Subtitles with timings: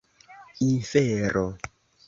[0.71, 1.45] infero